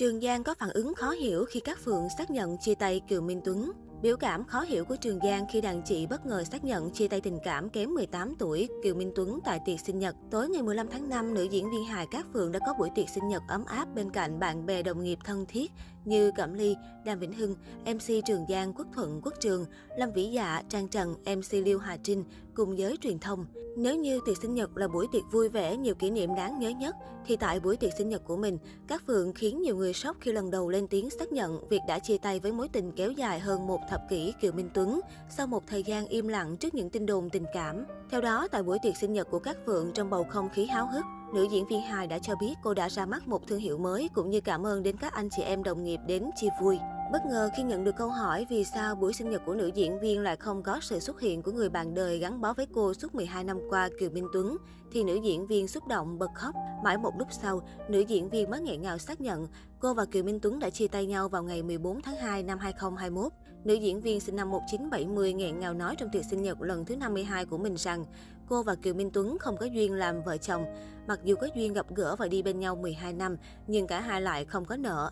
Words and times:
Trường 0.00 0.20
Giang 0.20 0.44
có 0.44 0.54
phản 0.54 0.70
ứng 0.70 0.94
khó 0.94 1.10
hiểu 1.10 1.44
khi 1.44 1.60
các 1.60 1.78
Phượng 1.84 2.08
xác 2.18 2.30
nhận 2.30 2.58
chia 2.58 2.74
tay 2.74 3.00
Kiều 3.08 3.20
Minh 3.20 3.40
Tuấn. 3.44 3.72
Biểu 4.02 4.16
cảm 4.16 4.44
khó 4.44 4.60
hiểu 4.60 4.84
của 4.84 4.96
Trường 4.96 5.18
Giang 5.22 5.46
khi 5.52 5.60
đàn 5.60 5.82
chị 5.82 6.06
bất 6.06 6.26
ngờ 6.26 6.44
xác 6.44 6.64
nhận 6.64 6.90
chia 6.90 7.08
tay 7.08 7.20
tình 7.20 7.38
cảm 7.44 7.68
kém 7.68 7.94
18 7.94 8.34
tuổi 8.38 8.68
Kiều 8.82 8.94
Minh 8.94 9.12
Tuấn 9.14 9.38
tại 9.44 9.60
tiệc 9.64 9.80
sinh 9.80 9.98
nhật. 9.98 10.16
Tối 10.30 10.48
ngày 10.48 10.62
15 10.62 10.88
tháng 10.88 11.08
5, 11.08 11.34
nữ 11.34 11.42
diễn 11.42 11.70
viên 11.70 11.84
hài 11.84 12.06
Cát 12.06 12.24
Phượng 12.32 12.52
đã 12.52 12.58
có 12.66 12.74
buổi 12.78 12.90
tiệc 12.94 13.08
sinh 13.08 13.28
nhật 13.28 13.42
ấm 13.48 13.64
áp 13.64 13.94
bên 13.94 14.10
cạnh 14.10 14.38
bạn 14.38 14.66
bè 14.66 14.82
đồng 14.82 15.02
nghiệp 15.02 15.18
thân 15.24 15.46
thiết 15.48 15.72
như 16.04 16.30
Cẩm 16.36 16.54
Ly, 16.54 16.76
Đàm 17.04 17.18
Vĩnh 17.18 17.32
Hưng, 17.32 17.54
MC 17.86 18.24
Trường 18.26 18.44
Giang, 18.48 18.74
Quốc 18.74 18.86
Thuận, 18.94 19.20
Quốc 19.24 19.34
Trường, 19.40 19.66
Lâm 19.98 20.12
Vĩ 20.12 20.24
Dạ, 20.24 20.62
Trang 20.68 20.88
Trần, 20.88 21.14
MC 21.24 21.52
Liêu 21.52 21.78
Hà 21.78 21.96
Trinh 21.96 22.24
cùng 22.54 22.78
giới 22.78 22.96
truyền 23.00 23.18
thông. 23.18 23.46
Nếu 23.76 23.96
như 23.96 24.20
tiệc 24.26 24.36
sinh 24.42 24.54
nhật 24.54 24.76
là 24.76 24.88
buổi 24.88 25.06
tiệc 25.12 25.22
vui 25.32 25.48
vẻ, 25.48 25.76
nhiều 25.76 25.94
kỷ 25.94 26.10
niệm 26.10 26.34
đáng 26.34 26.58
nhớ 26.58 26.68
nhất, 26.68 26.96
thì 27.26 27.36
tại 27.36 27.60
buổi 27.60 27.76
tiệc 27.76 27.90
sinh 27.98 28.08
nhật 28.08 28.24
của 28.24 28.36
mình, 28.36 28.58
Cát 28.88 29.02
Phượng 29.06 29.32
khiến 29.32 29.62
nhiều 29.62 29.76
người 29.76 29.92
sốc 29.92 30.16
khi 30.20 30.32
lần 30.32 30.50
đầu 30.50 30.68
lên 30.68 30.88
tiếng 30.88 31.10
xác 31.10 31.32
nhận 31.32 31.68
việc 31.68 31.80
đã 31.88 31.98
chia 31.98 32.18
tay 32.18 32.40
với 32.40 32.52
mối 32.52 32.68
tình 32.68 32.92
kéo 32.92 33.12
dài 33.12 33.40
hơn 33.40 33.66
một 33.66 33.80
thập 33.90 34.08
kỷ 34.08 34.34
Kiều 34.40 34.52
Minh 34.52 34.70
Tuấn 34.74 35.00
sau 35.28 35.46
một 35.46 35.66
thời 35.66 35.82
gian 35.82 36.06
im 36.06 36.28
lặng 36.28 36.56
trước 36.56 36.74
những 36.74 36.90
tin 36.90 37.06
đồn 37.06 37.30
tình 37.30 37.44
cảm. 37.54 37.84
Theo 38.10 38.20
đó, 38.20 38.48
tại 38.50 38.62
buổi 38.62 38.78
tiệc 38.82 38.96
sinh 38.96 39.12
nhật 39.12 39.30
của 39.30 39.38
các 39.38 39.56
Phượng 39.66 39.92
trong 39.94 40.10
bầu 40.10 40.24
không 40.24 40.48
khí 40.48 40.66
háo 40.66 40.86
hức, 40.86 41.04
nữ 41.34 41.42
diễn 41.50 41.66
viên 41.66 41.80
hài 41.80 42.06
đã 42.06 42.18
cho 42.18 42.34
biết 42.36 42.54
cô 42.62 42.74
đã 42.74 42.88
ra 42.88 43.06
mắt 43.06 43.28
một 43.28 43.46
thương 43.46 43.60
hiệu 43.60 43.78
mới 43.78 44.08
cũng 44.14 44.30
như 44.30 44.40
cảm 44.40 44.66
ơn 44.66 44.82
đến 44.82 44.96
các 44.96 45.12
anh 45.12 45.28
chị 45.30 45.42
em 45.42 45.62
đồng 45.62 45.84
nghiệp 45.84 46.00
đến 46.06 46.30
chia 46.36 46.48
vui. 46.60 46.78
Bất 47.12 47.26
ngờ 47.26 47.50
khi 47.56 47.62
nhận 47.62 47.84
được 47.84 47.96
câu 47.96 48.08
hỏi 48.08 48.46
vì 48.50 48.64
sao 48.64 48.94
buổi 48.94 49.12
sinh 49.12 49.30
nhật 49.30 49.42
của 49.46 49.54
nữ 49.54 49.70
diễn 49.74 50.00
viên 50.00 50.20
lại 50.20 50.36
không 50.36 50.62
có 50.62 50.78
sự 50.82 51.00
xuất 51.00 51.20
hiện 51.20 51.42
của 51.42 51.52
người 51.52 51.68
bạn 51.68 51.94
đời 51.94 52.18
gắn 52.18 52.40
bó 52.40 52.52
với 52.52 52.66
cô 52.74 52.94
suốt 52.94 53.14
12 53.14 53.44
năm 53.44 53.58
qua 53.70 53.88
Kiều 54.00 54.10
Minh 54.10 54.26
Tuấn, 54.32 54.56
thì 54.92 55.04
nữ 55.04 55.14
diễn 55.14 55.46
viên 55.46 55.68
xúc 55.68 55.86
động 55.88 56.18
bật 56.18 56.30
khóc. 56.34 56.54
Mãi 56.84 56.98
một 56.98 57.12
lúc 57.18 57.28
sau, 57.30 57.62
nữ 57.88 58.00
diễn 58.00 58.30
viên 58.30 58.50
mới 58.50 58.60
nghẹn 58.60 58.82
ngào 58.82 58.98
xác 58.98 59.20
nhận 59.20 59.48
cô 59.80 59.94
và 59.94 60.04
Kiều 60.04 60.24
Minh 60.24 60.40
Tuấn 60.40 60.58
đã 60.58 60.70
chia 60.70 60.88
tay 60.88 61.06
nhau 61.06 61.28
vào 61.28 61.42
ngày 61.42 61.62
14 61.62 62.02
tháng 62.02 62.16
2 62.16 62.42
năm 62.42 62.58
2021. 62.58 63.32
Nữ 63.64 63.74
diễn 63.74 64.00
viên 64.00 64.20
sinh 64.20 64.36
năm 64.36 64.50
1970 64.50 65.32
nghẹn 65.32 65.58
ngào 65.58 65.74
nói 65.74 65.96
trong 65.98 66.08
tiệc 66.12 66.24
sinh 66.24 66.42
nhật 66.42 66.60
lần 66.60 66.84
thứ 66.84 66.96
52 66.96 67.44
của 67.44 67.58
mình 67.58 67.74
rằng 67.76 68.04
cô 68.50 68.62
và 68.62 68.74
Kiều 68.74 68.94
Minh 68.94 69.10
Tuấn 69.12 69.38
không 69.38 69.56
có 69.56 69.66
duyên 69.66 69.94
làm 69.94 70.22
vợ 70.22 70.36
chồng. 70.36 70.64
Mặc 71.06 71.20
dù 71.24 71.36
có 71.40 71.48
duyên 71.54 71.72
gặp 71.72 71.86
gỡ 71.94 72.16
và 72.16 72.28
đi 72.28 72.42
bên 72.42 72.58
nhau 72.58 72.76
12 72.76 73.12
năm, 73.12 73.36
nhưng 73.66 73.86
cả 73.86 74.00
hai 74.00 74.22
lại 74.22 74.44
không 74.44 74.64
có 74.64 74.76
nợ. 74.76 75.10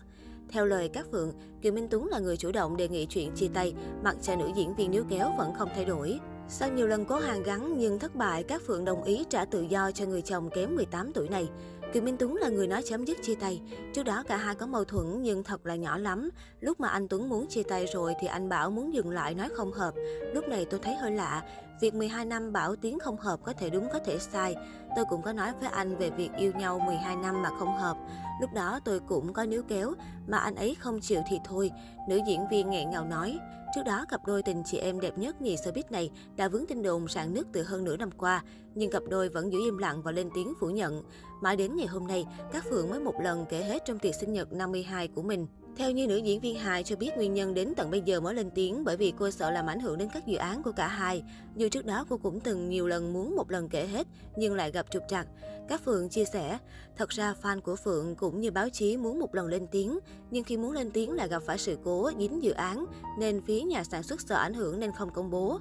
Theo 0.49 0.65
lời 0.65 0.89
các 0.89 1.05
Phượng, 1.11 1.33
Kiều 1.61 1.73
Minh 1.73 1.87
Tuấn 1.89 2.07
là 2.07 2.19
người 2.19 2.37
chủ 2.37 2.51
động 2.51 2.77
đề 2.77 2.87
nghị 2.87 3.05
chuyện 3.05 3.31
chia 3.35 3.47
tay, 3.53 3.73
mặc 4.03 4.15
cho 4.21 4.35
nữ 4.35 4.49
diễn 4.55 4.75
viên 4.75 4.91
níu 4.91 5.03
kéo 5.09 5.31
vẫn 5.37 5.53
không 5.53 5.69
thay 5.75 5.85
đổi. 5.85 6.19
Sau 6.49 6.69
nhiều 6.69 6.87
lần 6.87 7.05
cố 7.05 7.15
hàng 7.15 7.43
gắn 7.43 7.77
nhưng 7.77 7.99
thất 7.99 8.15
bại, 8.15 8.43
các 8.43 8.61
Phượng 8.67 8.85
đồng 8.85 9.03
ý 9.03 9.25
trả 9.29 9.45
tự 9.45 9.61
do 9.61 9.91
cho 9.91 10.05
người 10.05 10.21
chồng 10.21 10.49
kém 10.49 10.75
18 10.75 11.11
tuổi 11.13 11.29
này. 11.29 11.49
Kiều 11.93 12.03
Minh 12.03 12.17
Tuấn 12.17 12.35
là 12.35 12.49
người 12.49 12.67
nói 12.67 12.81
chấm 12.85 13.05
dứt 13.05 13.17
chia 13.21 13.35
tay. 13.35 13.61
Trước 13.93 14.03
đó 14.03 14.23
cả 14.27 14.37
hai 14.37 14.55
có 14.55 14.67
mâu 14.67 14.83
thuẫn 14.85 15.21
nhưng 15.21 15.43
thật 15.43 15.65
là 15.65 15.75
nhỏ 15.75 15.97
lắm. 15.97 16.29
Lúc 16.59 16.79
mà 16.79 16.87
anh 16.87 17.07
Tuấn 17.07 17.29
muốn 17.29 17.47
chia 17.47 17.63
tay 17.63 17.85
rồi 17.93 18.13
thì 18.21 18.27
anh 18.27 18.49
Bảo 18.49 18.71
muốn 18.71 18.93
dừng 18.93 19.09
lại 19.09 19.33
nói 19.33 19.49
không 19.49 19.71
hợp. 19.71 19.93
Lúc 20.33 20.47
này 20.47 20.65
tôi 20.65 20.79
thấy 20.83 20.95
hơi 20.95 21.11
lạ. 21.11 21.43
Việc 21.81 21.93
12 21.93 22.25
năm 22.25 22.53
Bảo 22.53 22.75
tiếng 22.75 22.99
không 22.99 23.17
hợp 23.17 23.39
có 23.43 23.53
thể 23.53 23.69
đúng 23.69 23.87
có 23.93 23.99
thể 24.05 24.19
sai. 24.19 24.55
Tôi 24.95 25.05
cũng 25.09 25.21
có 25.21 25.33
nói 25.33 25.51
với 25.59 25.69
anh 25.69 25.97
về 25.97 26.09
việc 26.09 26.29
yêu 26.37 26.51
nhau 26.51 26.79
12 26.79 27.15
năm 27.15 27.41
mà 27.41 27.49
không 27.59 27.77
hợp. 27.77 27.97
Lúc 28.41 28.49
đó 28.53 28.79
tôi 28.85 28.99
cũng 28.99 29.33
có 29.33 29.45
níu 29.45 29.63
kéo, 29.63 29.93
mà 30.27 30.37
anh 30.37 30.55
ấy 30.55 30.75
không 30.79 30.99
chịu 31.01 31.21
thì 31.27 31.39
thôi. 31.45 31.71
Nữ 32.09 32.19
diễn 32.27 32.47
viên 32.51 32.69
nghẹn 32.69 32.89
ngào 32.89 33.05
nói. 33.05 33.39
Trước 33.75 33.81
đó, 33.85 34.05
cặp 34.09 34.25
đôi 34.25 34.43
tình 34.43 34.63
chị 34.65 34.77
em 34.77 34.99
đẹp 34.99 35.17
nhất 35.17 35.41
nhì 35.41 35.55
showbiz 35.55 35.83
này 35.89 36.11
đã 36.35 36.47
vướng 36.47 36.65
tin 36.65 36.83
đồn 36.83 37.07
sạn 37.07 37.33
nước 37.33 37.47
từ 37.51 37.63
hơn 37.63 37.83
nửa 37.83 37.97
năm 37.97 38.11
qua, 38.11 38.43
nhưng 38.75 38.91
cặp 38.91 39.03
đôi 39.09 39.29
vẫn 39.29 39.51
giữ 39.51 39.59
im 39.59 39.77
lặng 39.77 40.01
và 40.01 40.11
lên 40.11 40.29
tiếng 40.35 40.53
phủ 40.59 40.67
nhận. 40.67 41.03
Mãi 41.41 41.55
đến 41.55 41.75
ngày 41.75 41.87
hôm 41.87 42.07
nay, 42.07 42.25
các 42.51 42.65
Phượng 42.69 42.89
mới 42.89 42.99
một 42.99 43.15
lần 43.21 43.45
kể 43.49 43.63
hết 43.63 43.85
trong 43.85 43.99
tiệc 43.99 44.15
sinh 44.15 44.33
nhật 44.33 44.53
52 44.53 45.07
của 45.07 45.21
mình. 45.21 45.47
Theo 45.79 45.91
như 45.91 46.07
nữ 46.07 46.17
diễn 46.17 46.39
viên 46.39 46.55
hài 46.55 46.83
cho 46.83 46.95
biết 46.95 47.09
nguyên 47.15 47.33
nhân 47.33 47.53
đến 47.53 47.73
tận 47.77 47.91
bây 47.91 48.01
giờ 48.01 48.19
mới 48.19 48.35
lên 48.35 48.49
tiếng 48.55 48.83
bởi 48.83 48.97
vì 48.97 49.13
cô 49.19 49.31
sợ 49.31 49.51
làm 49.51 49.67
ảnh 49.67 49.79
hưởng 49.79 49.97
đến 49.97 50.09
các 50.13 50.25
dự 50.25 50.37
án 50.37 50.63
của 50.63 50.71
cả 50.71 50.87
hai. 50.87 51.23
Dù 51.55 51.69
trước 51.69 51.85
đó 51.85 52.05
cô 52.09 52.17
cũng 52.17 52.39
từng 52.39 52.69
nhiều 52.69 52.87
lần 52.87 53.13
muốn 53.13 53.35
một 53.35 53.51
lần 53.51 53.69
kể 53.69 53.85
hết 53.85 54.07
nhưng 54.35 54.55
lại 54.55 54.71
gặp 54.71 54.85
trục 54.91 55.03
trặc. 55.07 55.27
Các 55.69 55.81
Phượng 55.85 56.09
chia 56.09 56.25
sẻ, 56.25 56.57
thật 56.97 57.09
ra 57.09 57.33
fan 57.41 57.61
của 57.61 57.75
Phượng 57.75 58.15
cũng 58.15 58.39
như 58.39 58.51
báo 58.51 58.69
chí 58.69 58.97
muốn 58.97 59.19
một 59.19 59.35
lần 59.35 59.47
lên 59.47 59.67
tiếng, 59.71 59.99
nhưng 60.31 60.43
khi 60.43 60.57
muốn 60.57 60.71
lên 60.71 60.91
tiếng 60.91 61.11
lại 61.13 61.27
gặp 61.27 61.43
phải 61.45 61.57
sự 61.57 61.77
cố 61.83 62.11
dính 62.19 62.43
dự 62.43 62.51
án 62.51 62.85
nên 63.19 63.41
phía 63.41 63.61
nhà 63.61 63.83
sản 63.83 64.03
xuất 64.03 64.21
sợ 64.21 64.35
ảnh 64.35 64.53
hưởng 64.53 64.79
nên 64.79 64.91
không 64.91 65.09
công 65.13 65.29
bố. 65.29 65.59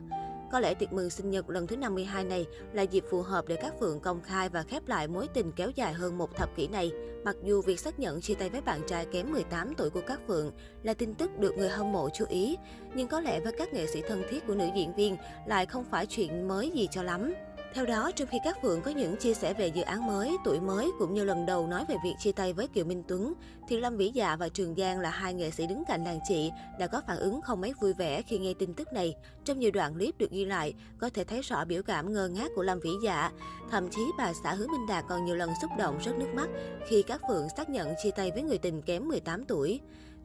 Có 0.52 0.60
lẽ 0.60 0.74
tiệc 0.74 0.92
mừng 0.92 1.10
sinh 1.10 1.30
nhật 1.30 1.50
lần 1.50 1.66
thứ 1.66 1.76
52 1.76 2.24
này 2.24 2.46
là 2.72 2.82
dịp 2.82 3.04
phù 3.10 3.22
hợp 3.22 3.44
để 3.48 3.56
các 3.56 3.74
Phượng 3.80 4.00
công 4.00 4.20
khai 4.22 4.48
và 4.48 4.62
khép 4.62 4.88
lại 4.88 5.08
mối 5.08 5.28
tình 5.34 5.52
kéo 5.52 5.70
dài 5.70 5.92
hơn 5.92 6.18
một 6.18 6.36
thập 6.36 6.56
kỷ 6.56 6.68
này. 6.68 6.90
Mặc 7.24 7.36
dù 7.44 7.62
việc 7.62 7.80
xác 7.80 7.98
nhận 7.98 8.20
chia 8.20 8.34
tay 8.34 8.50
với 8.50 8.60
bạn 8.60 8.80
trai 8.86 9.06
kém 9.06 9.32
18 9.32 9.74
tuổi 9.74 9.90
của 9.90 10.00
các 10.06 10.20
Phượng 10.26 10.52
là 10.82 10.94
tin 10.94 11.14
tức 11.14 11.38
được 11.38 11.54
người 11.58 11.68
hâm 11.68 11.92
mộ 11.92 12.08
chú 12.14 12.24
ý, 12.28 12.56
nhưng 12.94 13.08
có 13.08 13.20
lẽ 13.20 13.40
với 13.40 13.52
các 13.52 13.74
nghệ 13.74 13.86
sĩ 13.86 14.02
thân 14.08 14.22
thiết 14.30 14.46
của 14.46 14.54
nữ 14.54 14.68
diễn 14.74 14.94
viên 14.94 15.16
lại 15.46 15.66
không 15.66 15.84
phải 15.84 16.06
chuyện 16.06 16.48
mới 16.48 16.70
gì 16.70 16.88
cho 16.90 17.02
lắm. 17.02 17.34
Theo 17.78 17.86
đó, 17.86 18.10
trong 18.16 18.28
khi 18.28 18.38
các 18.44 18.62
Phượng 18.62 18.82
có 18.82 18.90
những 18.90 19.16
chia 19.16 19.34
sẻ 19.34 19.54
về 19.54 19.68
dự 19.68 19.82
án 19.82 20.06
mới, 20.06 20.36
tuổi 20.44 20.60
mới 20.60 20.90
cũng 20.98 21.14
như 21.14 21.24
lần 21.24 21.46
đầu 21.46 21.66
nói 21.66 21.84
về 21.88 21.96
việc 22.04 22.14
chia 22.18 22.32
tay 22.32 22.52
với 22.52 22.68
Kiều 22.68 22.84
Minh 22.84 23.02
Tuấn, 23.08 23.34
thì 23.68 23.80
Lâm 23.80 23.96
Vĩ 23.96 24.10
Dạ 24.14 24.36
và 24.36 24.48
Trường 24.48 24.74
Giang 24.74 25.00
là 25.00 25.10
hai 25.10 25.34
nghệ 25.34 25.50
sĩ 25.50 25.66
đứng 25.66 25.82
cạnh 25.88 26.04
đàn 26.04 26.20
chị 26.28 26.50
đã 26.78 26.86
có 26.86 27.02
phản 27.06 27.18
ứng 27.18 27.40
không 27.40 27.60
mấy 27.60 27.72
vui 27.80 27.92
vẻ 27.92 28.22
khi 28.22 28.38
nghe 28.38 28.54
tin 28.58 28.74
tức 28.74 28.92
này. 28.92 29.14
Trong 29.44 29.58
nhiều 29.58 29.70
đoạn 29.70 29.94
clip 29.94 30.18
được 30.18 30.30
ghi 30.30 30.44
lại, 30.44 30.74
có 30.98 31.10
thể 31.10 31.24
thấy 31.24 31.42
rõ 31.42 31.64
biểu 31.64 31.82
cảm 31.82 32.12
ngơ 32.12 32.28
ngác 32.28 32.50
của 32.54 32.62
Lâm 32.62 32.80
Vĩ 32.80 32.90
Dạ. 33.02 33.30
Thậm 33.70 33.88
chí 33.90 34.02
bà 34.18 34.32
xã 34.44 34.52
Hứa 34.52 34.66
Minh 34.66 34.86
Đạt 34.88 35.04
còn 35.08 35.24
nhiều 35.24 35.36
lần 35.36 35.50
xúc 35.62 35.70
động 35.78 35.98
rớt 36.04 36.18
nước 36.18 36.34
mắt 36.34 36.48
khi 36.88 37.02
các 37.02 37.20
Phượng 37.28 37.48
xác 37.56 37.70
nhận 37.70 37.94
chia 38.02 38.10
tay 38.10 38.30
với 38.30 38.42
người 38.42 38.58
tình 38.58 38.82
kém 38.82 39.08
18 39.08 39.44
tuổi. 39.44 39.80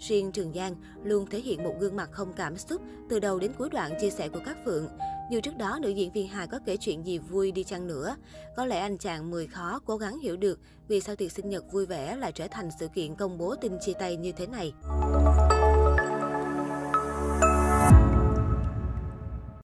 Riêng 0.07 0.31
Trường 0.31 0.53
Giang 0.53 0.75
luôn 1.03 1.25
thể 1.25 1.39
hiện 1.39 1.63
một 1.63 1.73
gương 1.79 1.95
mặt 1.95 2.09
không 2.11 2.33
cảm 2.33 2.57
xúc 2.57 2.81
từ 3.09 3.19
đầu 3.19 3.39
đến 3.39 3.51
cuối 3.57 3.69
đoạn 3.69 3.91
chia 4.01 4.09
sẻ 4.09 4.29
của 4.29 4.39
các 4.45 4.57
Phượng. 4.65 4.87
Dù 5.31 5.39
trước 5.39 5.57
đó 5.57 5.79
nữ 5.81 5.89
diễn 5.89 6.11
viên 6.11 6.27
hài 6.27 6.47
có 6.47 6.59
kể 6.65 6.77
chuyện 6.77 7.05
gì 7.05 7.17
vui 7.17 7.51
đi 7.51 7.63
chăng 7.63 7.87
nữa, 7.87 8.15
có 8.55 8.65
lẽ 8.65 8.79
anh 8.79 8.97
chàng 8.97 9.31
mười 9.31 9.47
khó 9.47 9.79
cố 9.85 9.97
gắng 9.97 10.19
hiểu 10.19 10.37
được 10.37 10.59
vì 10.87 11.01
sao 11.01 11.15
tiệc 11.15 11.31
sinh 11.31 11.49
nhật 11.49 11.71
vui 11.71 11.85
vẻ 11.85 12.15
lại 12.15 12.31
trở 12.31 12.47
thành 12.47 12.69
sự 12.79 12.87
kiện 12.95 13.15
công 13.15 13.37
bố 13.37 13.55
tin 13.55 13.77
chia 13.81 13.93
tay 13.93 14.17
như 14.17 14.31
thế 14.31 14.47
này. 14.47 14.73